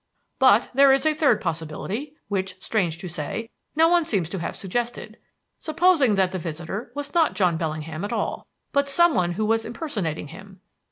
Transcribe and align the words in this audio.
"But 0.39 0.71
there 0.73 0.91
is 0.91 1.05
a 1.05 1.13
third 1.13 1.39
possibility, 1.41 2.15
which, 2.27 2.59
strange 2.59 2.97
to 2.97 3.07
say, 3.07 3.51
no 3.75 3.87
one 3.87 4.03
seems 4.03 4.29
to 4.29 4.39
have 4.39 4.55
suggested. 4.55 5.19
Supposing 5.59 6.15
that 6.15 6.31
the 6.31 6.39
visitor 6.39 6.91
was 6.95 7.13
not 7.13 7.35
John 7.35 7.55
Bellingham 7.55 8.03
at 8.03 8.11
all, 8.11 8.47
but 8.71 8.89
some 8.89 9.13
one 9.13 9.33
who 9.33 9.45
was 9.45 9.63
impersonating 9.63 10.29
him? 10.29 10.59